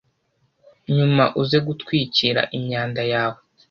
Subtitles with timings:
[0.95, 3.39] nyuma uze gutwikira imyanda yawe.